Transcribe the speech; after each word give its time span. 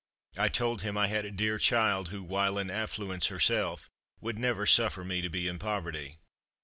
I 0.35 0.49
told 0.49 0.81
him 0.81 0.97
I 0.97 1.09
had 1.09 1.25
a 1.25 1.31
dear 1.31 1.59
child, 1.59 2.07
who, 2.09 2.23
while 2.23 2.57
in 2.57 2.71
affluence 2.71 3.27
herself, 3.27 3.87
would 4.19 4.39
never 4.39 4.65
suffer 4.65 5.03
me 5.03 5.21
to 5.21 5.29
be 5.29 5.47
in 5.47 5.59
poverty. 5.59 6.17